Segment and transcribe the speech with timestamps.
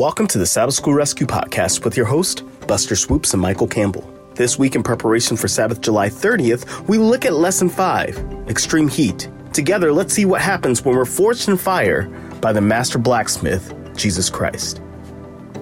[0.00, 4.10] Welcome to the Sabbath School Rescue Podcast with your host, Buster Swoopes and Michael Campbell.
[4.34, 9.28] This week, in preparation for Sabbath July 30th, we look at Lesson 5 Extreme Heat.
[9.52, 12.04] Together, let's see what happens when we're forged in fire
[12.40, 14.80] by the Master Blacksmith, Jesus Christ.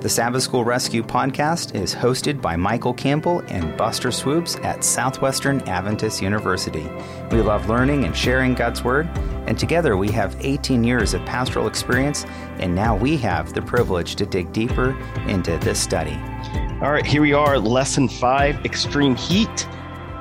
[0.01, 5.61] The Sabbath School Rescue podcast is hosted by Michael Campbell and Buster Swoopes at Southwestern
[5.63, 6.89] Adventist University.
[7.33, 9.09] We love learning and sharing God's Word,
[9.49, 12.25] and together we have 18 years of pastoral experience,
[12.61, 14.97] and now we have the privilege to dig deeper
[15.27, 16.15] into this study.
[16.81, 19.67] All right, here we are, Lesson 5 Extreme Heat.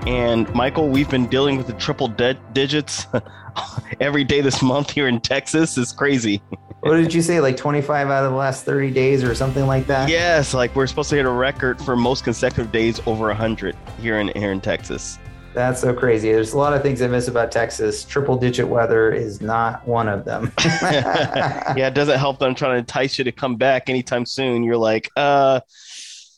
[0.08, 3.08] And Michael, we've been dealing with the triple de- digits
[4.00, 5.78] every day this month here in Texas.
[5.78, 6.42] It's crazy.
[6.80, 7.42] what did you say?
[7.42, 10.08] Like 25 out of the last 30 days or something like that?
[10.08, 14.20] Yes, like we're supposed to hit a record for most consecutive days over 100 here
[14.20, 15.20] in here in Texas.
[15.54, 16.32] That's so crazy.
[16.32, 18.06] There's a lot of things I miss about Texas.
[18.06, 20.54] Triple digit weather is not one of them.
[20.64, 24.64] yeah, it doesn't help that I'm trying to entice you to come back anytime soon.
[24.64, 25.60] You're like, uh,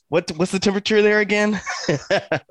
[0.09, 1.61] what what's the temperature there again?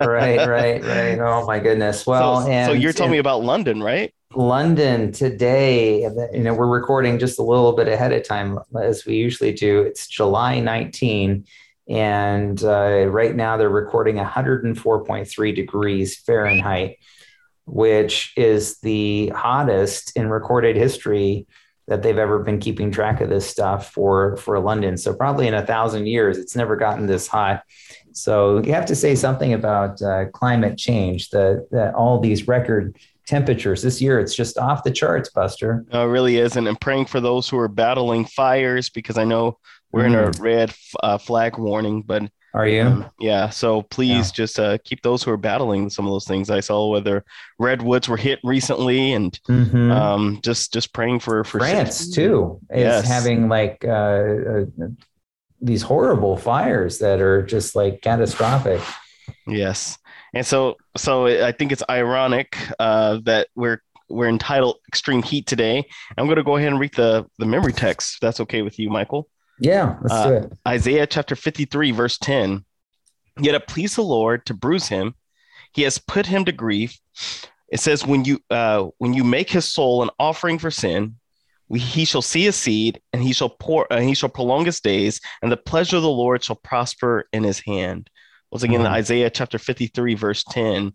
[0.00, 1.18] right, right, right.
[1.18, 2.06] Oh my goodness.
[2.06, 4.14] Well, so, and, so you're telling me about London, right?
[4.34, 9.16] London today, you know, we're recording just a little bit ahead of time as we
[9.16, 9.82] usually do.
[9.82, 11.46] It's July 19,
[11.88, 16.98] and uh, right now they're recording 104.3 degrees Fahrenheit,
[17.66, 21.46] which is the hottest in recorded history
[21.88, 24.96] that they've ever been keeping track of this stuff for for London.
[24.96, 27.60] So probably in a thousand years, it's never gotten this high.
[28.12, 31.30] So you have to say something about uh, climate change.
[31.30, 34.18] That that all these record temperatures this year.
[34.18, 35.84] It's just off the charts, Buster.
[35.92, 36.56] No, it really is.
[36.56, 39.58] And I'm praying for those who are battling fires because I know
[39.92, 40.06] we're mm.
[40.06, 40.40] in a mm.
[40.40, 42.22] red uh, flag warning, but
[42.58, 42.82] are you?
[42.82, 43.50] Um, yeah.
[43.50, 44.34] So please yeah.
[44.34, 46.50] just uh, keep those who are battling some of those things.
[46.50, 47.24] I saw whether
[47.58, 49.92] redwoods were hit recently, and mm-hmm.
[49.92, 52.14] um, just just praying for for France safety.
[52.14, 53.06] too is yes.
[53.06, 54.64] having like uh, uh,
[55.60, 58.82] these horrible fires that are just like catastrophic.
[59.46, 59.96] Yes.
[60.34, 65.84] And so, so I think it's ironic uh, that we're we're entitled "Extreme Heat" today.
[66.16, 68.14] I'm going to go ahead and read the the memory text.
[68.14, 69.28] If that's okay with you, Michael.
[69.60, 70.52] Yeah, let's uh, do it.
[70.66, 72.64] Isaiah chapter 53, verse 10.
[73.40, 75.14] Yet it pleased the Lord to bruise him;
[75.72, 76.98] he has put him to grief.
[77.68, 81.16] It says, "When you uh, when you make his soul an offering for sin,
[81.68, 84.80] we, he shall see a seed, and he shall pour, uh, he shall prolong his
[84.80, 88.10] days, and the pleasure of the Lord shall prosper in his hand."
[88.50, 88.94] Once again, mm-hmm.
[88.94, 90.92] Isaiah chapter 53, verse 10.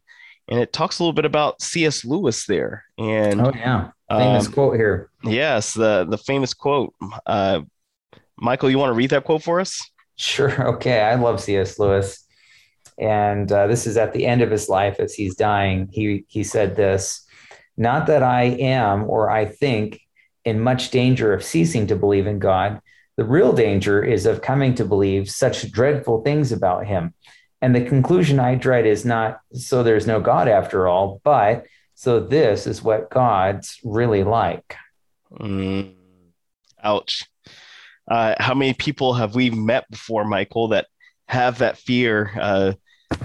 [0.50, 2.03] And it talks a little bit about C.S.
[2.03, 2.84] Lewis there.
[2.97, 3.91] And oh, yeah.
[4.09, 5.09] Famous um, quote here.
[5.24, 6.94] Yes, the, the famous quote.
[7.25, 7.62] Uh,
[8.44, 9.81] Michael, you want to read that quote for us?
[10.16, 10.68] Sure.
[10.76, 11.02] Okay.
[11.02, 11.80] I love C.S.
[11.80, 12.24] Lewis.
[13.00, 15.90] And uh, this is at the end of his life as he's dying.
[15.92, 17.26] He, he said this
[17.78, 20.00] Not that I am or I think
[20.46, 22.80] in much danger of ceasing to believe in God.
[23.18, 27.14] The real danger is of coming to believe such dreadful things about him
[27.64, 31.66] and the conclusion I dread is not so there's no God after all, but
[31.96, 34.75] so this is what God's really like.
[35.31, 35.94] Mm,
[36.84, 37.24] ouch.
[38.08, 40.88] Uh, how many people have we met before, Michael, that
[41.28, 42.31] have that fear?
[42.40, 42.74] Uh,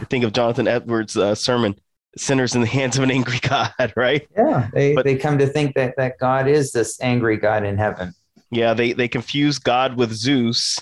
[0.08, 1.74] think of Jonathan Edwards' uh, sermon,
[2.16, 4.26] Sinners in the Hands of an Angry God, right?
[4.36, 7.76] Yeah, they, but, they come to think that, that God is this angry God in
[7.76, 8.14] heaven.
[8.50, 10.78] Yeah, they, they confuse God with Zeus,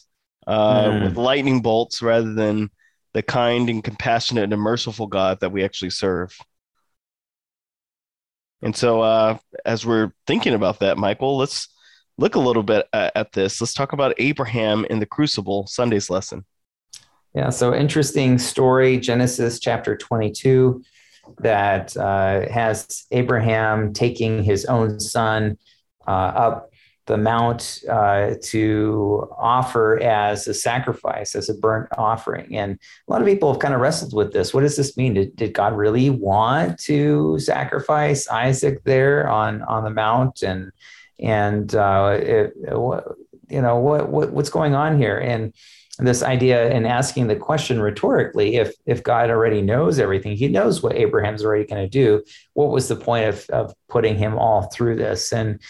[0.47, 1.05] uh, mm.
[1.05, 2.71] with lightning bolts rather than
[3.13, 6.37] the kind and compassionate and merciful God that we actually serve.
[8.63, 11.69] And so, uh, as we're thinking about that, Michael, let's
[12.19, 13.61] look a little bit at, at this.
[13.61, 16.45] Let's talk about Abraham in the crucible, Sunday's lesson.
[17.35, 20.83] Yeah, so interesting story, Genesis chapter 22,
[21.41, 25.59] that uh, has Abraham taking his own son
[26.07, 26.71] uh, up
[27.07, 32.57] the mount uh, to offer as a sacrifice, as a burnt offering.
[32.57, 34.53] And a lot of people have kind of wrestled with this.
[34.53, 35.15] What does this mean?
[35.15, 40.43] Did, did God really want to sacrifice Isaac there on, on the mount?
[40.43, 40.73] And
[41.19, 45.19] and uh, it, you know what, what what's going on here?
[45.19, 45.53] And
[45.99, 50.83] this idea and asking the question rhetorically if if god already knows everything he knows
[50.83, 54.63] what abraham's already going to do what was the point of, of putting him all
[54.65, 55.61] through this and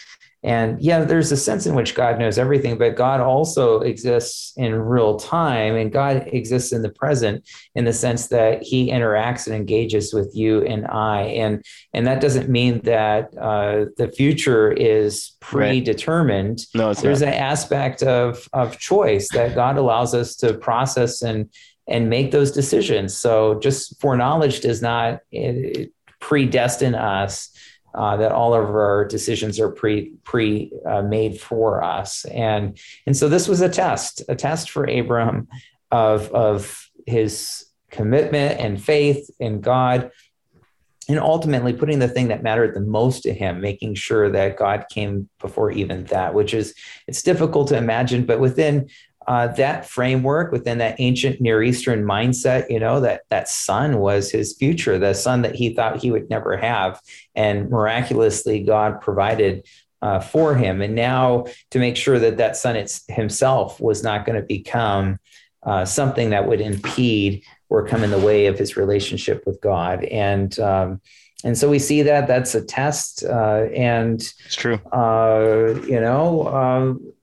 [0.47, 4.73] and yeah, there's a sense in which God knows everything, but God also exists in
[4.73, 7.45] real time and God exists in the present
[7.75, 11.23] in the sense that he interacts and engages with you and I.
[11.23, 16.59] And, and that doesn't mean that uh, the future is predetermined.
[16.73, 16.81] Right.
[16.81, 17.33] No, there's not.
[17.33, 21.49] an aspect of, of choice that God allows us to process and,
[21.89, 23.17] and make those decisions.
[23.17, 25.19] So just foreknowledge does not
[26.21, 27.49] predestine us
[27.97, 33.17] uh, that all of our decisions are pre pre uh, made for us, and and
[33.17, 35.47] so this was a test, a test for Abram
[35.91, 40.11] of of his commitment and faith in God,
[41.09, 44.85] and ultimately putting the thing that mattered the most to him, making sure that God
[44.91, 46.75] came before even that, which is
[47.07, 48.89] it's difficult to imagine, but within
[49.27, 54.31] uh, that framework within that ancient Near Eastern mindset, you know, that that son was
[54.31, 57.01] his future, the son that he thought he would never have.
[57.35, 59.65] And miraculously, God provided
[60.01, 60.81] uh, for him.
[60.81, 65.19] And now to make sure that that son himself was not going to become
[65.63, 70.05] uh, something that would impede or come in the way of his relationship with God.
[70.05, 71.01] And, um,
[71.43, 74.79] and so we see that that's a test, uh, and it's true.
[74.91, 77.13] Uh, you know, um,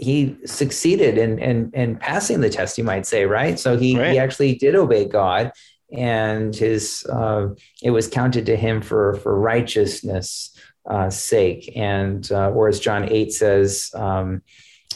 [0.00, 3.58] he succeeded in, in, in passing the test, you might say, right?
[3.58, 4.12] So he, right.
[4.12, 5.52] he actually did obey God
[5.92, 7.48] and his, uh,
[7.82, 10.56] it was counted to him for, for righteousness
[10.88, 11.72] uh, sake.
[11.76, 14.42] And uh, whereas John 8 says, um,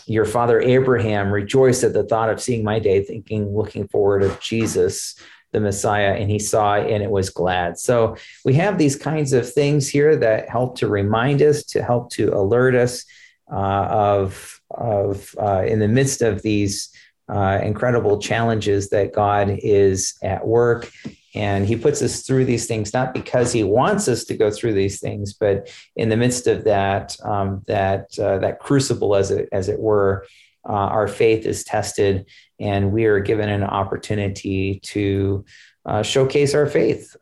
[0.07, 4.41] your father Abraham rejoiced at the thought of seeing my day, thinking, looking forward of
[4.41, 5.17] Jesus,
[5.53, 7.79] the Messiah, and he saw it and it was glad.
[7.79, 12.11] So we have these kinds of things here that help to remind us, to help
[12.13, 13.05] to alert us
[13.51, 16.91] uh, of of uh, in the midst of these
[17.29, 20.91] uh, incredible challenges that God is at work.
[21.35, 24.75] And he puts us through these things not because he wants us to go through
[24.75, 29.49] these things, but in the midst of that um, that uh, that crucible, as it
[29.51, 30.27] as it were,
[30.69, 32.27] uh, our faith is tested,
[32.61, 35.45] and we are given an opportunity to
[35.87, 37.17] uh, showcase our faith.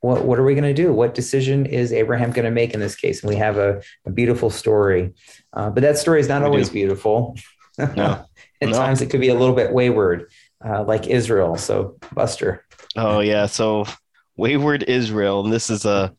[0.00, 0.92] What, what are we going to do?
[0.92, 3.22] What decision is Abraham going to make in this case?
[3.22, 5.12] And we have a, a beautiful story
[5.52, 6.74] uh, but that story is not we always do.
[6.74, 7.36] beautiful.
[7.96, 8.26] No.
[8.60, 8.72] At no.
[8.72, 10.30] times it could be a little bit wayward,
[10.62, 11.56] uh, like Israel.
[11.56, 12.62] So, Buster.
[12.94, 13.86] Oh yeah, so
[14.36, 16.14] wayward Israel, and this is a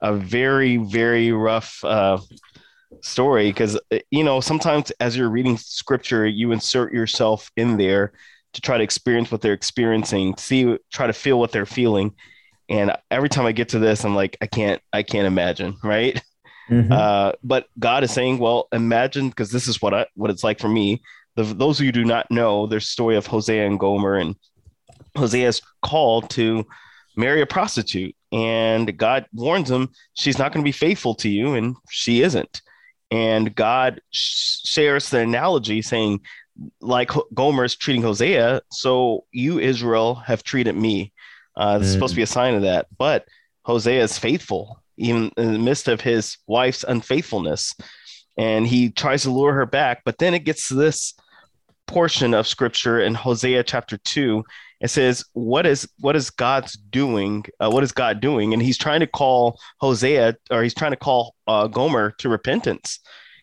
[0.00, 2.16] a very very rough uh,
[3.02, 8.12] story because uh, you know sometimes as you're reading scripture, you insert yourself in there
[8.54, 12.14] to try to experience what they're experiencing, see, try to feel what they're feeling.
[12.72, 16.20] And every time I get to this, I'm like, I can't, I can't imagine, right?
[16.70, 16.90] Mm-hmm.
[16.90, 20.58] Uh, but God is saying, well, imagine because this is what I, what it's like
[20.58, 21.02] for me.
[21.36, 24.36] The, those of you do not know, there's story of Hosea and Gomer, and
[25.16, 26.66] Hosea is called to
[27.14, 31.54] marry a prostitute, and God warns him she's not going to be faithful to you,
[31.54, 32.62] and she isn't.
[33.10, 36.20] And God sh- shares the analogy saying,
[36.80, 41.12] like Gomer is treating Hosea, so you Israel have treated me.
[41.56, 41.92] Uh, it's mm.
[41.92, 43.26] supposed to be a sign of that, but
[43.64, 47.74] Hosea is faithful even in the midst of his wife's unfaithfulness.
[48.36, 50.02] And he tries to lure her back.
[50.04, 51.14] But then it gets to this
[51.86, 54.44] portion of scripture in Hosea chapter 2.
[54.80, 57.44] It says, What is what is God's doing?
[57.60, 58.52] Uh, what is God doing?
[58.52, 63.00] And he's trying to call Hosea, or he's trying to call uh, Gomer to repentance.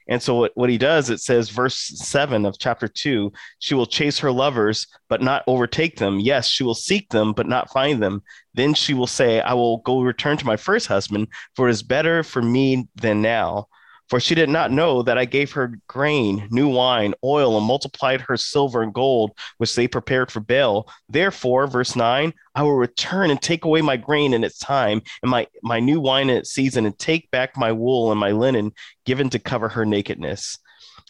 [0.09, 3.85] And so what, what he does, it says, verse seven of chapter two, she will
[3.85, 6.19] chase her lovers, but not overtake them.
[6.19, 8.23] Yes, she will seek them, but not find them.
[8.55, 11.83] Then she will say, I will go return to my first husband, for it is
[11.83, 13.67] better for me than now.
[14.09, 18.21] For she did not know that I gave her grain, new wine, oil, and multiplied
[18.21, 20.89] her silver and gold, which they prepared for Baal.
[21.07, 25.29] Therefore, verse 9, I will return and take away my grain in its time, and
[25.29, 28.73] my, my new wine in its season, and take back my wool and my linen
[29.05, 30.57] given to cover her nakedness.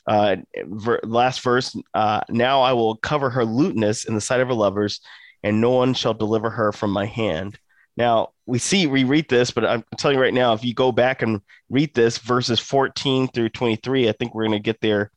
[0.06, 4.50] Uh, ver- last verse, uh, now I will cover her lewdness in the sight of
[4.50, 5.00] her lovers,
[5.42, 7.60] and no one shall deliver her from my hand.
[7.98, 10.92] Now we see we read this, but I'm telling you right now, if you go
[10.92, 15.12] back and read this verses 14 through 23, I think we're going to get there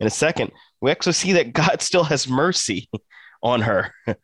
[0.00, 0.50] in a second.
[0.80, 2.88] We actually see that God still has mercy
[3.42, 3.92] on her.
[4.06, 4.14] Uh,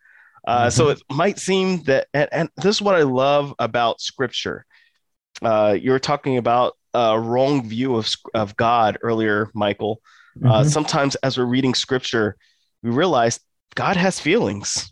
[0.48, 0.70] mm-hmm.
[0.70, 4.64] So it might seem that, and, and, this is what I love about Scripture.
[5.42, 10.00] Uh, you were talking about a wrong view of of God earlier, Michael.
[10.36, 10.50] Uh, mm-hmm.
[10.50, 12.36] Uh, sometimes as we're reading Scripture,
[12.82, 13.40] we realize
[13.74, 14.90] God has feelings.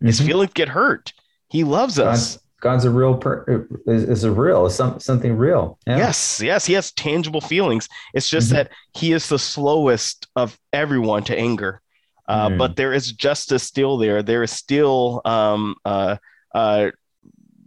[0.00, 0.26] His mm-hmm.
[0.26, 1.12] feelings get hurt.
[1.48, 2.38] He loves us.
[2.60, 5.78] God's a real per, is, is a real is some, something real.
[5.86, 5.98] Yeah.
[5.98, 7.88] Yes, yes, he has tangible feelings.
[8.14, 8.56] It's just mm-hmm.
[8.56, 11.82] that he is the slowest of everyone to anger.
[12.28, 12.58] Uh, mm.
[12.58, 14.22] But there is justice still there.
[14.22, 16.16] There is still um, uh,
[16.54, 16.90] uh,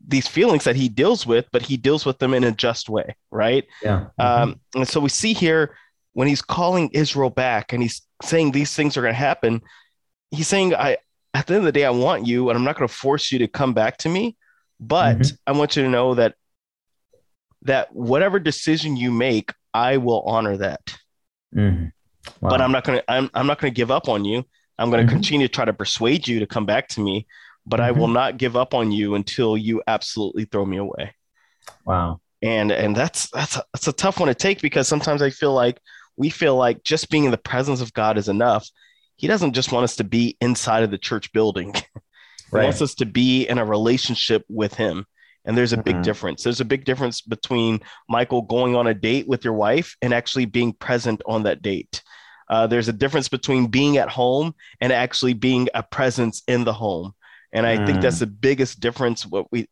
[0.07, 3.15] these feelings that he deals with, but he deals with them in a just way,
[3.31, 3.65] right?
[3.83, 4.07] Yeah.
[4.19, 4.21] Mm-hmm.
[4.21, 5.75] Um, and so we see here
[6.13, 9.61] when he's calling Israel back and he's saying these things are going to happen.
[10.31, 10.97] He's saying, "I
[11.33, 13.31] at the end of the day, I want you, and I'm not going to force
[13.31, 14.35] you to come back to me."
[14.79, 15.35] But mm-hmm.
[15.47, 16.35] I want you to know that
[17.63, 20.97] that whatever decision you make, I will honor that.
[21.55, 21.85] Mm-hmm.
[22.41, 22.49] Wow.
[22.49, 24.45] But I'm not gonna I'm I'm not gonna give up on you.
[24.77, 25.11] I'm gonna mm-hmm.
[25.11, 27.27] continue to try to persuade you to come back to me,
[27.65, 28.13] but I will mm-hmm.
[28.13, 31.13] not give up on you until you absolutely throw me away.
[31.85, 32.19] Wow.
[32.41, 35.53] and and that's that's a, that's a tough one to take because sometimes I feel
[35.53, 35.79] like
[36.15, 38.69] we feel like just being in the presence of God is enough.
[39.17, 41.73] He doesn't just want us to be inside of the church building.
[42.51, 42.63] Right.
[42.63, 45.05] Wants us to be in a relationship with him.
[45.45, 46.03] And there's a big mm-hmm.
[46.03, 46.43] difference.
[46.43, 50.45] There's a big difference between Michael going on a date with your wife and actually
[50.45, 52.03] being present on that date.
[52.49, 56.73] Uh, there's a difference between being at home and actually being a presence in the
[56.73, 57.13] home.
[57.53, 57.85] And I mm.
[57.85, 58.21] think that's mm.
[58.21, 59.25] the biggest difference.
[59.25, 59.67] What we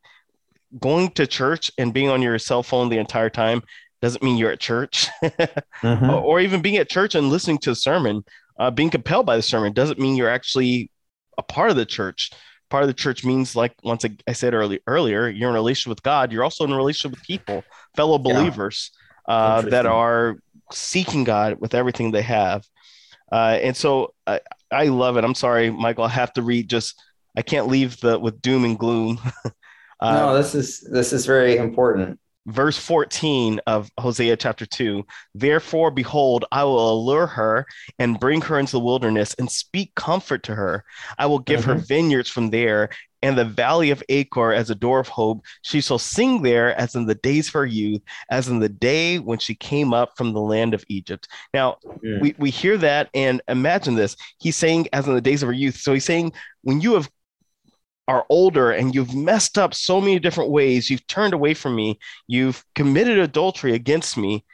[0.79, 3.61] going to church and being on your cell phone the entire time
[4.01, 6.09] doesn't mean you're at church, mm-hmm.
[6.09, 8.23] or, even being at church and listening to the sermon,
[8.59, 10.91] uh, being compelled by the sermon doesn't mean you're actually
[11.37, 12.31] a part of the church
[12.69, 15.89] part of the church means like once I said early, earlier, you're in a relationship
[15.89, 16.31] with God.
[16.31, 17.63] You're also in a relationship with people,
[17.95, 18.91] fellow believers
[19.27, 19.33] yeah.
[19.33, 20.37] uh, that are
[20.71, 22.65] seeking God with everything they have.
[23.31, 25.23] Uh, and so I, I love it.
[25.23, 26.05] I'm sorry, Michael.
[26.05, 27.01] I have to read just.
[27.35, 29.19] I can't leave the with doom and gloom.
[29.99, 35.91] uh, no, this is this is very important verse 14 of Hosea chapter 2 Therefore,
[35.91, 37.65] behold, I will allure her
[37.99, 40.83] and bring her into the wilderness and speak comfort to her.
[41.17, 41.71] I will give mm-hmm.
[41.71, 42.89] her vineyards from there
[43.21, 45.43] and the valley of Achor as a door of hope.
[45.63, 49.19] She shall sing there as in the days of her youth, as in the day
[49.19, 51.27] when she came up from the land of Egypt.
[51.53, 52.19] Now, yeah.
[52.21, 54.15] we, we hear that and imagine this.
[54.39, 55.77] He's saying, as in the days of her youth.
[55.77, 57.09] So he's saying, when you have
[58.07, 61.99] are older and you've messed up so many different ways, you've turned away from me,
[62.27, 64.45] you've committed adultery against me,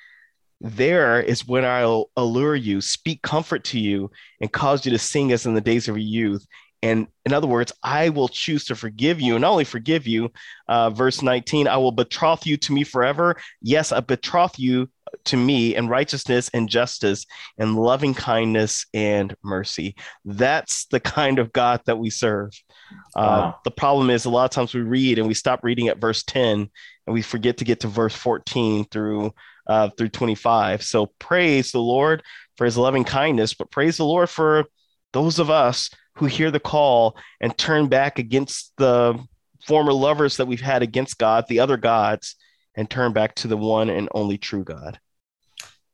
[0.64, 5.32] there is when I'll allure you, speak comfort to you, and cause you to sing
[5.32, 6.48] as in the days of your youth.
[6.82, 10.32] And in other words, I will choose to forgive you, and not only forgive you,
[10.68, 13.36] uh, verse 19, I will betroth you to me forever.
[13.62, 14.90] Yes, I betroth you
[15.26, 17.26] to me and righteousness and justice
[17.58, 19.96] and loving kindness and mercy.
[20.26, 22.52] That's the kind of God that we serve.
[23.16, 23.54] Uh.
[23.64, 26.24] The problem is a lot of times we read and we stop reading at verse
[26.24, 26.70] 10
[27.08, 29.34] and we forget to get to verse 14 through
[29.68, 30.84] uh, through 25.
[30.84, 32.22] So praise the Lord
[32.58, 34.66] for his loving kindness, but praise the Lord for
[35.14, 39.18] those of us who hear the call and turn back against the
[39.66, 42.36] former lovers that we've had against God, the other gods,
[42.76, 45.00] and turn back to the one and only true God.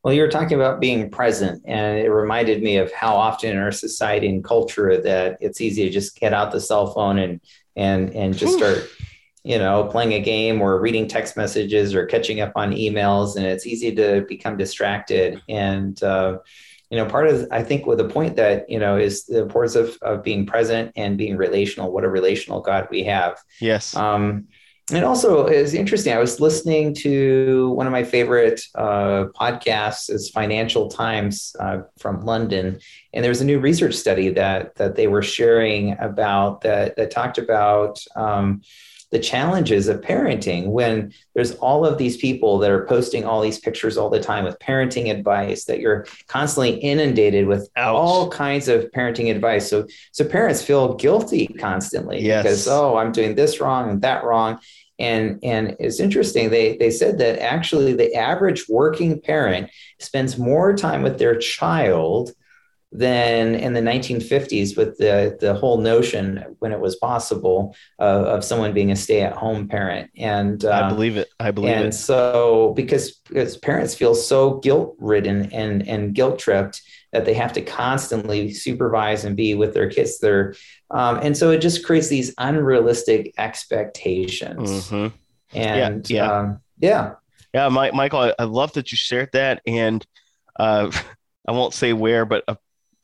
[0.03, 3.57] Well, you were talking about being present, and it reminded me of how often in
[3.57, 7.41] our society and culture that it's easy to just get out the cell phone and
[7.75, 8.87] and and just start,
[9.43, 13.45] you know, playing a game or reading text messages or catching up on emails, and
[13.45, 15.41] it's easy to become distracted.
[15.49, 16.37] And uh,
[16.89, 19.75] you know, part of I think with the point that you know is the importance
[19.75, 21.91] of of being present and being relational.
[21.91, 23.37] What a relational God we have.
[23.59, 23.93] Yes.
[23.97, 24.47] Um,
[24.91, 26.13] and also it's interesting.
[26.13, 32.21] I was listening to one of my favorite uh, podcasts is Financial Times uh, from
[32.21, 32.79] London,
[33.13, 37.11] and there was a new research study that that they were sharing about that that
[37.11, 38.61] talked about um,
[39.11, 43.59] the challenges of parenting when there's all of these people that are posting all these
[43.59, 47.95] pictures all the time with parenting advice that you're constantly inundated with Ouch.
[47.95, 52.43] all kinds of parenting advice so so parents feel guilty constantly yes.
[52.43, 54.59] because oh i'm doing this wrong and that wrong
[54.99, 60.75] and and it's interesting they they said that actually the average working parent spends more
[60.75, 62.31] time with their child
[62.91, 68.43] than in the 1950s with the the whole notion when it was possible of, of
[68.43, 70.09] someone being a stay-at-home parent.
[70.17, 71.29] And uh, i believe it.
[71.39, 71.85] I believe and it.
[71.85, 77.61] and so because because parents feel so guilt-ridden and and guilt-tripped that they have to
[77.61, 80.53] constantly supervise and be with their kids they're
[80.91, 85.15] um, and so it just creates these unrealistic expectations mm-hmm.
[85.57, 86.31] and yeah yeah.
[86.31, 87.13] Um, yeah
[87.53, 90.05] yeah My, michael I, I, love that you shared that and
[90.59, 90.91] uh,
[91.47, 92.57] i won't say where but a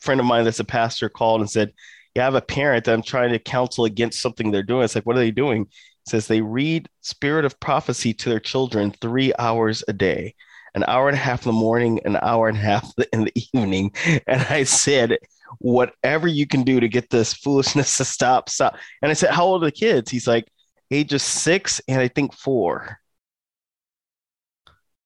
[0.06, 1.74] friend of mine that's a pastor called and said,
[2.16, 4.84] Yeah, I have a parent that I'm trying to counsel against something they're doing.
[4.84, 5.64] It's like, what are they doing?
[5.64, 10.36] It says they read Spirit of Prophecy to their children three hours a day,
[10.76, 13.50] an hour and a half in the morning, an hour and a half in the
[13.54, 13.92] evening.
[14.28, 15.18] And I said,
[15.60, 18.78] Whatever you can do to get this foolishness to stop, stop.
[19.02, 20.12] And I said, How old are the kids?
[20.12, 20.48] He's like,
[20.92, 23.00] Ages six and I think four.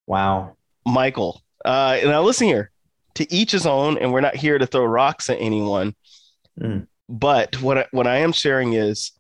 [0.08, 0.58] Wow.
[0.86, 2.72] Michael, uh, now listen here
[3.16, 5.94] to each his own, and we're not here to throw rocks at anyone.
[6.60, 6.88] Mm.
[7.08, 9.12] But what I, what I am sharing is,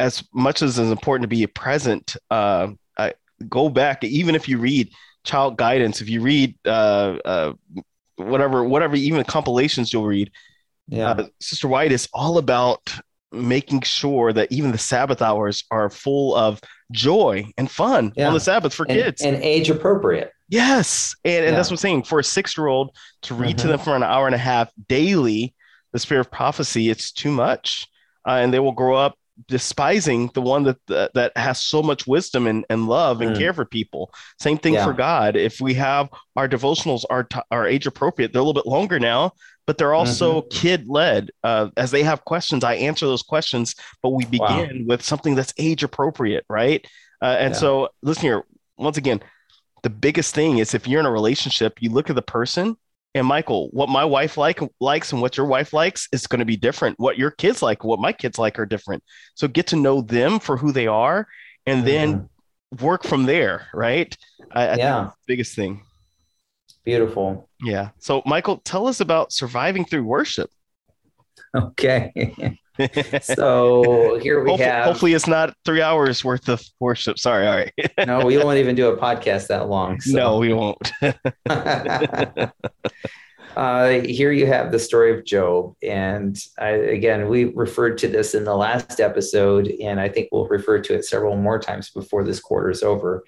[0.00, 3.14] as much as it's important to be present, uh, I,
[3.48, 4.02] go back.
[4.02, 4.90] Even if you read
[5.28, 7.52] child guidance, if you read uh, uh,
[8.16, 10.30] whatever, whatever, even the compilations you'll read,
[10.88, 12.92] yeah, uh, Sister White is all about
[13.30, 18.26] making sure that even the Sabbath hours are full of joy and fun yeah.
[18.26, 20.32] on the Sabbath for and, kids and age appropriate.
[20.48, 21.14] Yes.
[21.24, 21.50] And, and yeah.
[21.50, 22.02] that's what I'm saying.
[22.04, 23.62] For a six year old to read mm-hmm.
[23.62, 25.54] to them for an hour and a half daily,
[25.92, 27.86] the spirit of prophecy, it's too much.
[28.26, 32.06] Uh, and they will grow up despising the one that that, that has so much
[32.06, 33.38] wisdom and, and love and Mm.
[33.38, 34.12] care for people.
[34.40, 34.84] Same thing Yeah.
[34.84, 35.36] for God.
[35.36, 38.98] If we have our devotionals are t- are age appropriate, they're a little bit longer
[38.98, 39.32] now,
[39.66, 40.48] but they're also Mm-hmm.
[40.58, 41.30] kid led.
[41.44, 44.62] Uh, as they have questions, I answer those questions, but we Wow.
[44.62, 46.84] begin with something that's age appropriate, right?
[47.22, 47.60] Uh, and Yeah.
[47.60, 48.42] so, listen here.
[48.76, 49.20] Once again,
[49.82, 52.76] the biggest thing is if you're in a relationship, you look at the person.
[53.14, 56.44] And Michael, what my wife like likes and what your wife likes is going to
[56.44, 57.00] be different.
[57.00, 59.02] What your kids like, what my kids like are different.
[59.34, 61.26] So get to know them for who they are,
[61.66, 62.28] and then
[62.74, 62.84] mm-hmm.
[62.84, 63.66] work from there.
[63.72, 64.16] Right?
[64.52, 65.00] I, I think Yeah.
[65.02, 65.82] that's the biggest thing.
[66.84, 67.48] Beautiful.
[67.62, 67.90] Yeah.
[67.98, 70.50] So Michael, tell us about surviving through worship.
[71.54, 72.58] Okay.
[73.22, 74.84] So here we hopefully, have.
[74.84, 77.18] hopefully it's not three hours worth of worship.
[77.18, 77.46] Sorry.
[77.46, 77.72] All right.
[78.06, 80.00] no, we won't even do a podcast that long.
[80.00, 80.16] so.
[80.16, 80.92] No, we won't.
[83.56, 85.74] uh, here you have the story of Job.
[85.82, 90.46] And I, again, we referred to this in the last episode, and I think we'll
[90.46, 93.24] refer to it several more times before this quarter is over.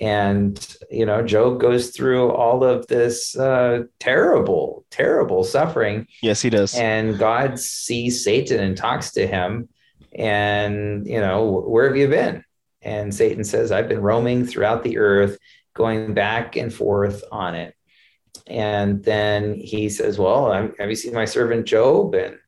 [0.00, 6.06] And, you know, Job goes through all of this uh, terrible, terrible suffering.
[6.22, 6.74] yes, he does.
[6.74, 9.68] And God sees Satan and talks to him.
[10.14, 12.44] And, you know, where have you been?
[12.82, 15.38] And Satan says, I've been roaming throughout the earth,
[15.74, 17.74] going back and forth on it.
[18.46, 22.14] And then he says, Well, I'm, have you seen my servant Job?
[22.14, 22.38] And,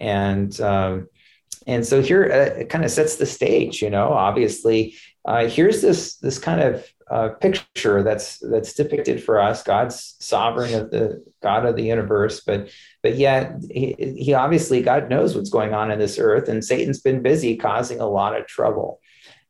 [0.00, 1.08] and, um,
[1.68, 4.96] and so here uh, it kind of sets the stage, you know, obviously,
[5.26, 10.74] uh, here's this, this kind of uh, picture that's, that's depicted for us, God's sovereign
[10.74, 12.70] of the God of the universe, but
[13.02, 17.00] but yet he, he obviously god knows what's going on in this earth and satan's
[17.00, 19.00] been busy causing a lot of trouble.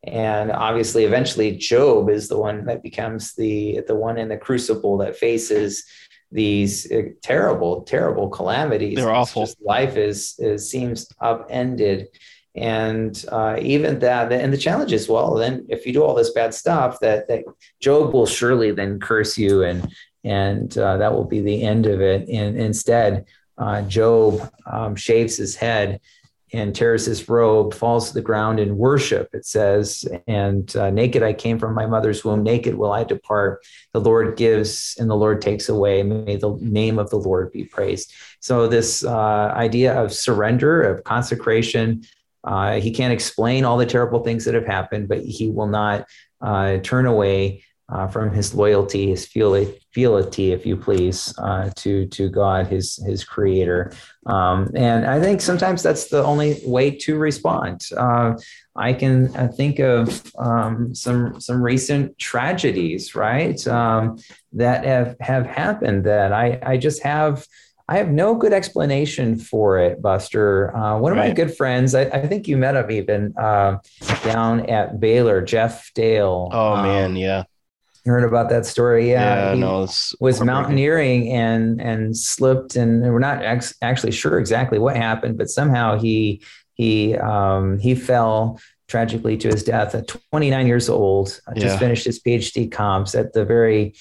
[0.05, 4.99] And obviously eventually job is the one that becomes the the one in the crucible
[4.99, 5.85] that faces
[6.31, 9.47] these uh, terrible terrible calamities They're awful.
[9.47, 12.09] just life is, is seems upended
[12.55, 16.31] and uh, even that and the challenge is well then if you do all this
[16.31, 17.45] bad stuff that that
[17.81, 19.91] job will surely then curse you and
[20.25, 22.29] and uh, that will be the end of it.
[22.29, 26.01] And instead, uh, Job um, shaves his head
[26.53, 31.23] and tears his robe, falls to the ground in worship, it says, and uh, naked
[31.23, 33.65] I came from my mother's womb, naked will I depart.
[33.93, 36.03] The Lord gives and the Lord takes away.
[36.03, 38.13] May the name of the Lord be praised.
[38.41, 42.05] So, this uh, idea of surrender, of consecration,
[42.45, 46.07] uh, he can't explain all the terrible things that have happened, but he will not
[46.41, 52.29] uh, turn away uh, from his loyalty, his fealty, if you please, uh, to to
[52.29, 53.93] God, his his Creator.
[54.27, 57.87] Um, and I think sometimes that's the only way to respond.
[57.97, 58.35] Uh,
[58.77, 64.19] I can uh, think of um, some some recent tragedies, right, um,
[64.53, 67.47] that have have happened that I I just have.
[67.91, 70.77] I have no good explanation for it, Buster.
[70.77, 73.79] Uh, one of my good friends, I, I think you met him even uh,
[74.25, 76.51] down at Baylor, Jeff Dale.
[76.53, 77.45] oh um, man, yeah.
[78.09, 79.11] Heard about that story?
[79.11, 79.81] Yeah, Yeah, he no,
[80.21, 85.49] was mountaineering and and slipped, and we're not ex- actually sure exactly what happened, but
[85.51, 86.43] somehow he
[86.75, 91.41] he um, he fell tragically to his death at 29 years old.
[91.47, 93.95] uh, Just finished his PhD comps at the very,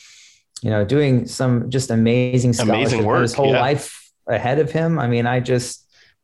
[0.62, 3.60] you know, doing some just amazing Amazing scholarship, work, His whole yeah.
[3.62, 4.98] life ahead of him.
[4.98, 5.84] I mean, I just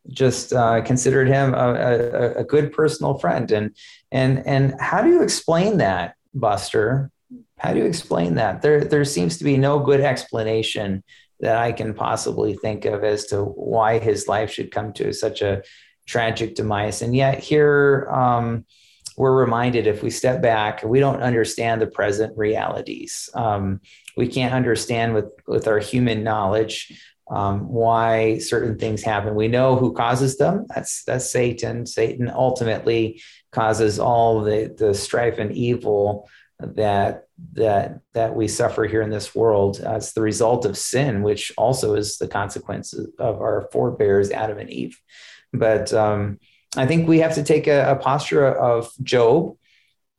[0.10, 3.76] just uh, considered him a, a, a good personal friend, and
[4.12, 7.10] and and how do you explain that, Buster?
[7.64, 8.62] How do you explain that?
[8.62, 11.04] There there seems to be no good explanation
[11.40, 15.42] that I can possibly think of as to why his life should come to such
[15.42, 15.64] a
[16.06, 17.02] tragic demise.
[17.02, 18.66] And yet here um,
[19.18, 23.30] we're reminded if we step back, we don't understand the present realities.
[23.34, 23.80] Um,
[24.18, 26.92] we can't understand with with our human knowledge
[27.32, 29.36] um, why certain things happen.
[29.36, 30.66] We know who causes them.
[30.68, 31.86] That's that's Satan.
[31.86, 33.22] Satan ultimately
[33.54, 36.28] causes all the the strife and evil
[36.60, 41.52] that that that we suffer here in this world as the result of sin, which
[41.58, 45.00] also is the consequences of our forebears Adam and Eve.
[45.52, 46.40] But um,
[46.76, 49.58] I think we have to take a, a posture of Job,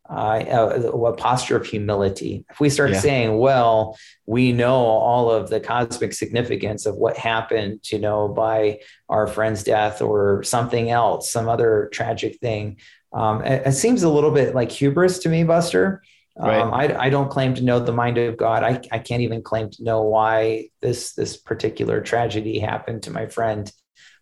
[0.08, 2.44] uh, a, a posture of humility.
[2.50, 3.00] If we start Yeah.
[3.00, 8.80] saying, "Well, we know all of the cosmic significance of what happened, you know, by
[9.08, 12.76] our friend's death or something else, some other tragic thing,"
[13.12, 16.02] um, it, it seems a little bit like hubris to me, Buster.
[16.37, 16.61] Right.
[16.61, 18.64] Um, I, I don't claim to know the mind of God.
[18.64, 23.27] I, I can't even claim to know why this this particular tragedy happened to my
[23.27, 23.70] friend.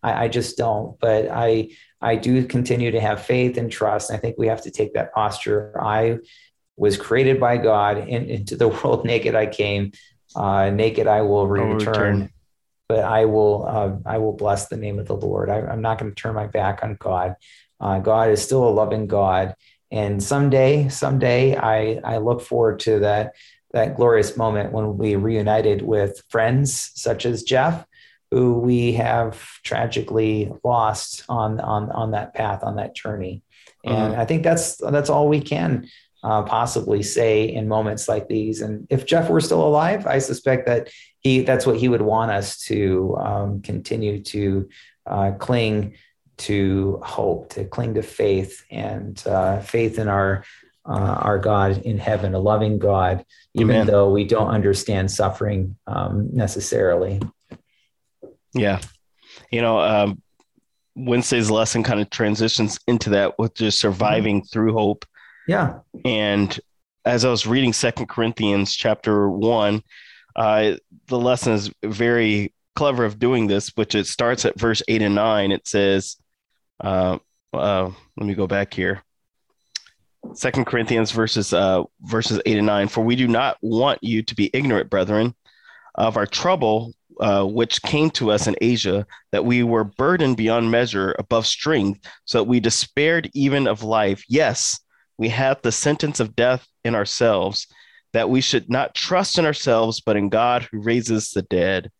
[0.03, 0.99] I, I just don't.
[0.99, 1.71] But I
[2.01, 4.11] I do continue to have faith and trust.
[4.11, 5.73] I think we have to take that posture.
[5.81, 6.19] I
[6.75, 9.93] was created by God, and into the world naked I came,
[10.35, 11.77] uh, naked I will return.
[11.77, 12.29] return.
[12.89, 15.49] But I will uh, I will bless the name of the Lord.
[15.49, 17.35] I, I'm not going to turn my back on God.
[17.79, 19.55] Uh, God is still a loving God.
[19.93, 23.35] And someday, someday, I, I look forward to that,
[23.71, 27.85] that glorious moment when we reunited with friends such as Jeff,
[28.31, 33.43] who we have tragically lost on, on, on that path, on that journey.
[33.83, 34.19] And mm-hmm.
[34.19, 35.87] I think that's that's all we can
[36.23, 38.61] uh, possibly say in moments like these.
[38.61, 42.31] And if Jeff were still alive, I suspect that he that's what he would want
[42.31, 44.69] us to um, continue to
[45.05, 45.95] uh, cling
[46.43, 50.43] to hope, to cling to faith and uh, faith in our
[50.85, 53.87] uh, our God in heaven, a loving God, even Amen.
[53.87, 57.21] though we don't understand suffering um, necessarily.
[58.53, 58.79] Yeah,
[59.51, 60.21] you know, um,
[60.95, 64.47] Wednesday's lesson kind of transitions into that with just surviving mm-hmm.
[64.51, 65.05] through hope.
[65.47, 66.59] Yeah, and
[67.05, 69.83] as I was reading Second Corinthians chapter one,
[70.35, 70.75] uh,
[71.07, 75.15] the lesson is very clever of doing this, which it starts at verse eight and
[75.15, 75.51] nine.
[75.51, 76.17] It says,
[76.79, 77.17] uh,
[77.53, 79.03] uh, let me go back here.
[80.33, 82.87] Second Corinthians verses uh, verses eight and nine.
[82.87, 85.35] For we do not want you to be ignorant, brethren,
[85.95, 90.71] of our trouble uh, which came to us in Asia, that we were burdened beyond
[90.71, 94.23] measure, above strength, so that we despaired even of life.
[94.27, 94.79] Yes,
[95.17, 97.67] we had the sentence of death in ourselves
[98.13, 101.91] that we should not trust in ourselves, but in God who raises the dead.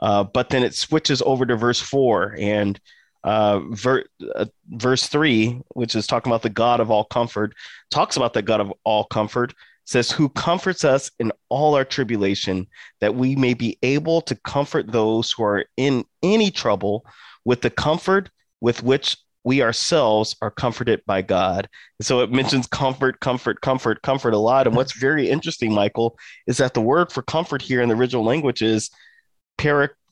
[0.00, 2.80] Uh, but then it switches over to verse four and
[3.24, 4.04] uh, ver-
[4.34, 7.54] uh, verse three, which is talking about the God of all comfort,
[7.90, 9.54] talks about the God of all comfort,
[9.84, 12.66] says, Who comforts us in all our tribulation,
[13.00, 17.04] that we may be able to comfort those who are in any trouble
[17.44, 21.68] with the comfort with which we ourselves are comforted by God.
[22.02, 24.66] so it mentions comfort, comfort, comfort, comfort a lot.
[24.66, 28.24] And what's very interesting, Michael, is that the word for comfort here in the original
[28.24, 28.90] language is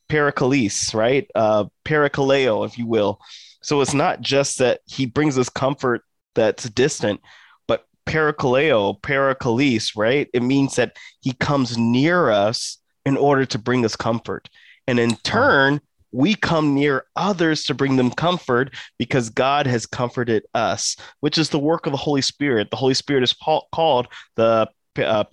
[0.09, 1.29] paraklesis, right?
[1.35, 3.21] Uh, parakaleo, if you will.
[3.63, 6.03] So it's not just that he brings us comfort
[6.35, 7.21] that's distant,
[7.67, 10.29] but parakaleo, paraklesis, right?
[10.33, 14.49] It means that he comes near us in order to bring us comfort.
[14.87, 15.81] And in turn,
[16.13, 21.51] we come near others to bring them comfort because God has comforted us, which is
[21.51, 22.71] the work of the Holy Spirit.
[22.71, 25.25] The Holy Spirit is called the uh,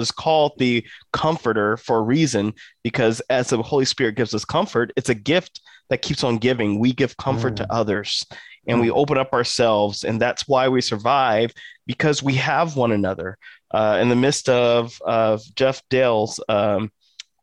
[0.00, 4.92] is called the comforter for a reason because as the Holy Spirit gives us comfort,
[4.96, 6.78] it's a gift that keeps on giving.
[6.78, 7.56] We give comfort mm.
[7.56, 8.24] to others
[8.66, 8.96] and we mm.
[8.96, 11.52] open up ourselves, and that's why we survive
[11.86, 13.38] because we have one another.
[13.70, 16.92] Uh, in the midst of, of Jeff Dale's um,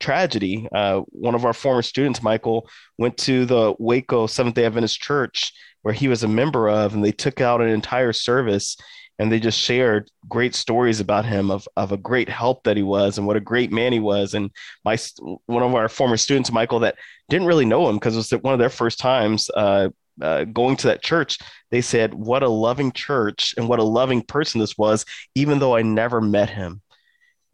[0.00, 0.66] tragedy.
[0.74, 5.52] Uh, one of our former students, Michael, went to the Waco Seventh day Adventist Church
[5.82, 8.76] where he was a member of, and they took out an entire service
[9.18, 12.82] and they just shared great stories about him of, of a great help that he
[12.82, 14.34] was and what a great man he was.
[14.34, 14.50] And
[14.84, 14.98] my
[15.46, 16.96] one of our former students, Michael, that
[17.28, 20.76] didn't really know him because it was one of their first times uh, uh, going
[20.76, 21.38] to that church,
[21.70, 25.76] they said, What a loving church and what a loving person this was, even though
[25.76, 26.82] I never met him.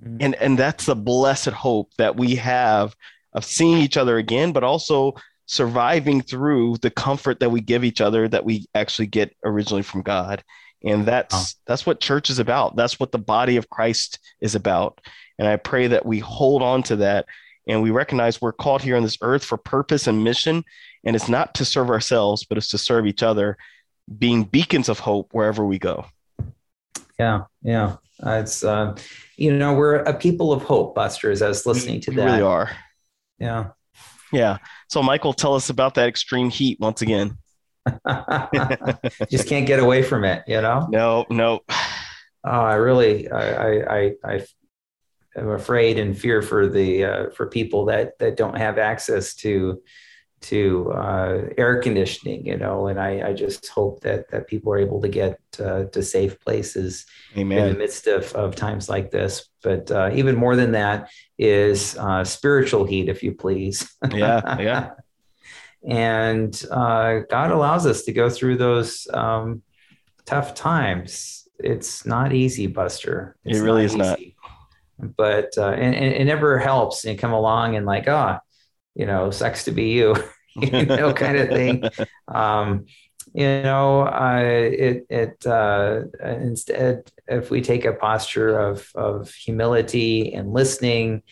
[0.03, 0.17] Mm-hmm.
[0.21, 2.95] And and that's the blessed hope that we have
[3.33, 5.15] of seeing each other again, but also
[5.47, 10.03] surviving through the comfort that we give each other that we actually get originally from
[10.03, 10.43] God.
[10.85, 12.77] And that's that's what church is about.
[12.77, 15.01] That's what the body of Christ is about.
[15.39, 17.27] And I pray that we hold on to that
[17.69, 20.65] and we recognize we're called here on this earth for purpose and mission.
[21.05, 23.57] And it's not to serve ourselves, but it's to serve each other,
[24.19, 26.07] being beacons of hope wherever we go.
[27.19, 27.97] Yeah, yeah.
[28.25, 28.97] Uh, it's uh,
[29.37, 31.43] you know we're a people of hope, Busters.
[31.43, 32.25] I was listening to we that.
[32.25, 32.71] Really are.
[33.39, 33.71] Yeah.
[34.33, 34.59] Yeah.
[34.89, 37.39] So Michael, tell us about that extreme heat once again.
[39.31, 40.87] Just can't get away from it, you know.
[40.91, 41.61] No, no.
[42.45, 44.47] Oh, I really, I, I, I,
[45.37, 49.83] am afraid and fear for the uh, for people that that don't have access to
[50.41, 54.79] to uh, air conditioning, you know, and I, I just hope that that people are
[54.79, 57.59] able to get uh, to safe places Amen.
[57.59, 59.49] in the midst of, of times like this.
[59.63, 63.93] But uh, even more than that is uh, spiritual heat, if you please.
[64.13, 64.91] Yeah, yeah.
[65.87, 69.63] And uh, God allows us to go through those um,
[70.27, 71.49] tough times.
[71.59, 73.37] It's not easy, Buster.
[73.45, 74.37] It's it really not is easy.
[74.99, 75.17] not.
[75.17, 77.05] But uh, and, and it never helps.
[77.05, 78.47] And you come along and like, ah, oh,
[78.95, 80.17] you know, sucks to be you,
[80.57, 81.85] you know, kind of thing.
[82.29, 82.85] Um,
[83.35, 90.35] you know, uh, it, it uh, instead, if we take a posture of, of humility
[90.35, 91.23] and listening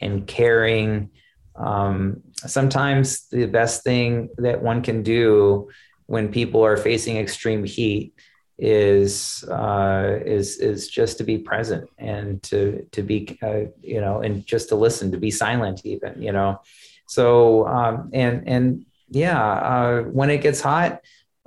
[0.00, 1.10] and caring,
[1.56, 5.70] um, sometimes the best thing that one can do
[6.06, 8.14] when people are facing extreme heat
[8.58, 14.20] is uh, is is just to be present and to to be uh, you know
[14.20, 16.60] and just to listen to be silent even you know
[17.06, 21.00] so um, and and yeah, uh, when it gets hot,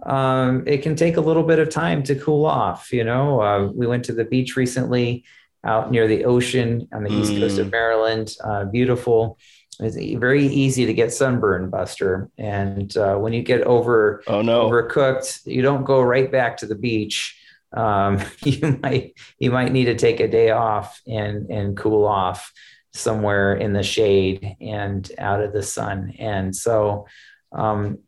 [0.03, 2.93] um, it can take a little bit of time to cool off.
[2.93, 5.25] You know, uh, we went to the beach recently
[5.63, 7.19] out near the ocean on the mm.
[7.19, 7.71] east coast of mm.
[7.71, 8.35] Maryland.
[8.43, 9.37] Uh, beautiful.
[9.79, 12.29] It's very easy to get sunburn, Buster.
[12.37, 16.65] And uh, when you get over oh no overcooked, you don't go right back to
[16.65, 17.39] the beach.
[17.73, 22.51] Um, you might you might need to take a day off and and cool off
[22.93, 26.13] somewhere in the shade and out of the sun.
[26.17, 27.05] And so
[27.51, 27.99] um,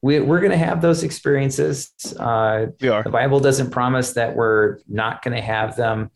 [0.00, 1.92] we, we're going to have those experiences.
[2.18, 3.02] Uh, we are.
[3.02, 6.10] The Bible doesn't promise that we're not going to have them.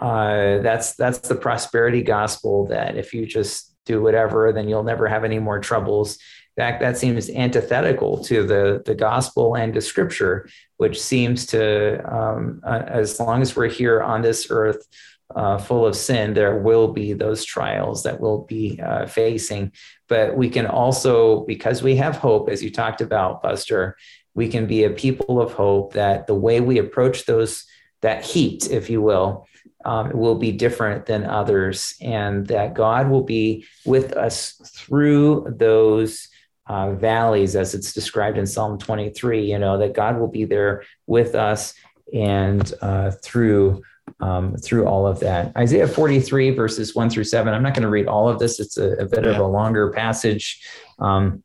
[0.00, 2.66] Uh, that's that's the prosperity gospel.
[2.66, 6.18] That if you just do whatever, then you'll never have any more troubles.
[6.56, 12.60] Fact, that seems antithetical to the the gospel and to Scripture, which seems to, um,
[12.64, 14.86] uh, as long as we're here on this earth,
[15.34, 19.72] uh, full of sin, there will be those trials that we'll be uh, facing.
[20.08, 23.96] But we can also, because we have hope, as you talked about, Buster,
[24.34, 27.64] we can be a people of hope that the way we approach those,
[28.02, 29.48] that heat, if you will,
[29.84, 36.28] um, will be different than others, and that God will be with us through those.
[36.66, 40.82] Uh, valleys, as it's described in Psalm 23, you know, that God will be there
[41.06, 41.74] with us
[42.14, 43.82] and uh, through
[44.20, 45.56] um, through all of that.
[45.56, 47.52] Isaiah 43, verses 1 through 7.
[47.52, 49.30] I'm not going to read all of this, it's a, a bit yeah.
[49.30, 50.62] of a longer passage.
[50.98, 51.42] Um,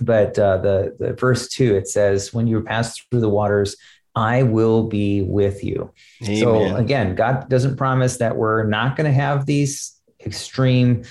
[0.00, 3.76] but uh, the, the verse 2, it says, When you pass through the waters,
[4.18, 5.92] I will be with you.
[6.24, 6.40] Amen.
[6.40, 9.94] So again, God doesn't promise that we're not going to have these
[10.26, 11.04] extreme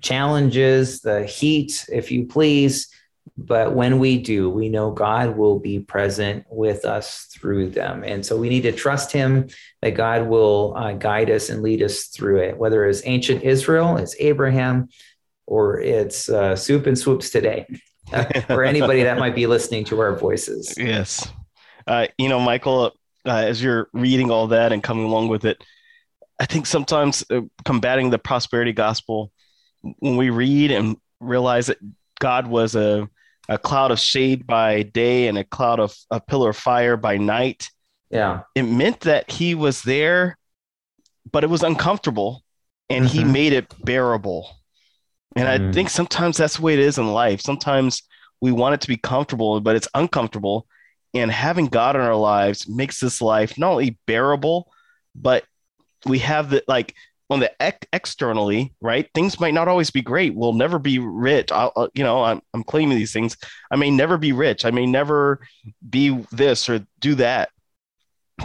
[0.00, 2.88] challenges, the heat, if you please.
[3.36, 8.04] But when we do, we know God will be present with us through them.
[8.04, 9.48] And so we need to trust Him
[9.82, 13.98] that God will uh, guide us and lead us through it, whether it's ancient Israel,
[13.98, 14.88] it's Abraham,
[15.46, 17.66] or it's uh, soup and Swoopes today,
[18.48, 20.74] or anybody that might be listening to our voices.
[20.78, 21.30] Yes.
[21.86, 22.92] Uh, you know, Michael,
[23.26, 25.62] uh, as you're reading all that and coming along with it,
[26.38, 29.32] I think sometimes uh, combating the prosperity gospel,
[29.82, 31.78] when we read and realize that
[32.18, 33.08] God was a
[33.50, 37.16] a cloud of shade by day and a cloud of a pillar of fire by
[37.16, 37.68] night.
[38.08, 38.42] Yeah.
[38.54, 40.38] It meant that he was there,
[41.30, 42.44] but it was uncomfortable
[42.88, 43.18] and mm-hmm.
[43.18, 44.56] he made it bearable.
[45.34, 45.70] And mm.
[45.70, 47.40] I think sometimes that's the way it is in life.
[47.40, 48.04] Sometimes
[48.40, 50.66] we want it to be comfortable, but it's uncomfortable.
[51.14, 54.70] And having God in our lives makes this life not only bearable,
[55.14, 55.44] but
[56.06, 56.94] we have the like
[57.30, 59.08] on the ex- externally, right?
[59.14, 60.34] Things might not always be great.
[60.34, 61.52] We'll never be rich.
[61.52, 63.36] I'll, you know, I'm, I'm claiming these things.
[63.70, 64.64] I may never be rich.
[64.64, 65.40] I may never
[65.88, 67.50] be this or do that.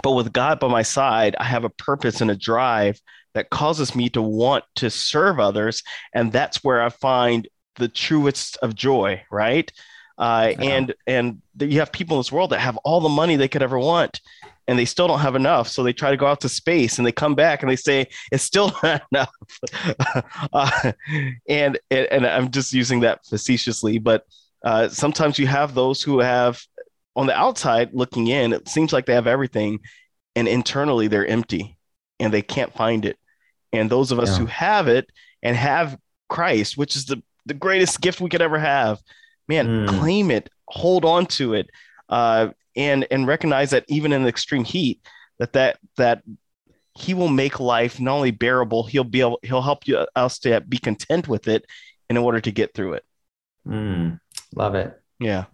[0.02, 3.00] But with God by my side, I have a purpose and a drive
[3.34, 5.82] that causes me to want to serve others.
[6.14, 9.70] And that's where I find the truest of joy, right?
[10.18, 10.54] Uh.
[10.58, 13.62] And and you have people in this world that have all the money they could
[13.62, 14.20] ever want,
[14.68, 15.68] and they still don't have enough.
[15.68, 18.08] So they try to go out to space and they come back and they say
[18.32, 19.30] it's still not enough.
[20.52, 20.92] uh,
[21.48, 24.24] and, and, and I'm just using that facetiously, but
[24.64, 26.60] uh, sometimes you have those who have
[27.14, 29.80] on the outside looking in, it seems like they have everything,
[30.34, 31.78] and internally they're empty
[32.20, 33.18] and they can't find it.
[33.72, 34.38] And those of us yeah.
[34.38, 35.06] who have it
[35.42, 35.98] and have
[36.28, 39.00] Christ, which is the, the greatest gift we could ever have,
[39.48, 39.88] man, mm.
[39.88, 41.70] claim it, hold on to it.
[42.08, 45.00] Uh, and and recognize that even in the extreme heat
[45.38, 46.22] that that that
[46.96, 50.60] he will make life not only bearable he'll be able he'll help you us to
[50.60, 51.64] be content with it
[52.08, 53.04] in order to get through it
[53.66, 54.18] mm,
[54.54, 55.44] love it yeah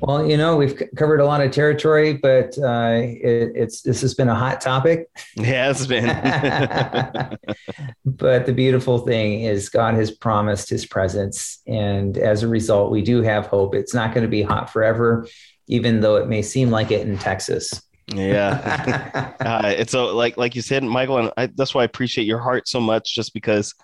[0.00, 4.14] well, you know, we've covered a lot of territory, but uh, it, it's this has
[4.14, 5.08] been a hot topic.
[5.36, 6.06] Yeah, it's been.
[8.04, 13.02] but the beautiful thing is, God has promised His presence, and as a result, we
[13.02, 13.74] do have hope.
[13.74, 15.26] It's not going to be hot forever,
[15.66, 17.82] even though it may seem like it in Texas.
[18.08, 22.26] yeah, uh, it's so like like you said, Michael, and I, that's why I appreciate
[22.26, 23.74] your heart so much, just because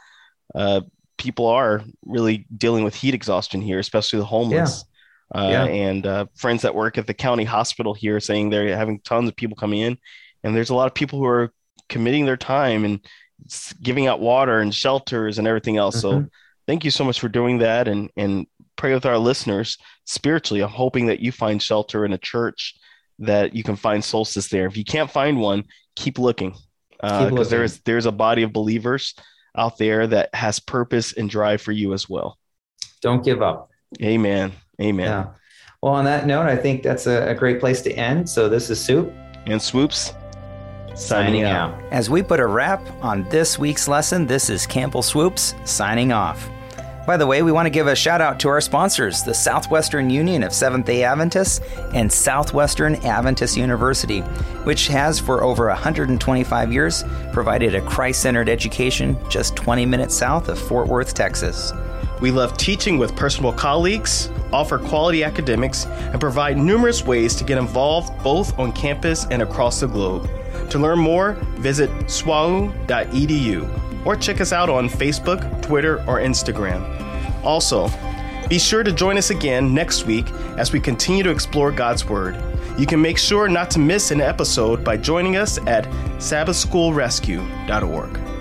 [0.55, 0.83] uh,
[1.17, 4.85] people are really dealing with heat exhaustion here, especially the homeless.
[4.85, 4.89] Yeah
[5.35, 5.65] uh, yeah.
[5.65, 9.37] and uh, friends that work at the county hospital here saying they're having tons of
[9.37, 9.99] people coming in,
[10.43, 11.53] and there's a lot of people who are
[11.89, 13.01] committing their time and
[13.83, 16.03] giving out water and shelters and everything else.
[16.03, 16.25] Mm-hmm.
[16.25, 16.31] So
[16.67, 20.63] thank you so much for doing that, and and pray with our listeners spiritually.
[20.63, 22.75] I'm hoping that you find shelter in a church
[23.19, 24.67] that you can find solstice there.
[24.67, 25.65] If you can't find one,
[25.97, 26.55] keep looking
[27.01, 29.15] because uh, there's there's a body of believers
[29.57, 32.39] out there that has purpose and drive for you as well.
[33.01, 33.71] Don't give up.
[34.03, 34.53] Amen.
[34.83, 35.07] Amen.
[35.07, 35.27] Yeah.
[35.81, 38.29] Well, on that note, I think that's a, a great place to end.
[38.29, 39.13] So this is Soup
[39.47, 40.15] and Swoopes
[40.95, 41.81] signing out.
[41.91, 46.49] As we put a wrap on this week's lesson, this is Campbell Swoopes signing off.
[47.05, 50.09] By the way, we want to give a shout out to our sponsors, the Southwestern
[50.09, 51.59] Union of Seventh day Adventists
[51.93, 54.21] and Southwestern Adventist University,
[54.63, 60.49] which has for over 125 years provided a Christ centered education just 20 minutes south
[60.49, 61.73] of Fort Worth, Texas.
[62.23, 67.59] We love teaching with personal colleagues, offer quality academics, and provide numerous ways to get
[67.59, 70.31] involved both on campus and across the globe.
[70.71, 76.85] To learn more, visit swau.edu or check us out on Facebook, Twitter, or Instagram.
[77.45, 77.91] Also,
[78.49, 82.41] be sure to join us again next week as we continue to explore God's Word.
[82.79, 85.87] You can make sure not to miss an episode by joining us at
[86.19, 88.32] sabbathschoolrescue.org.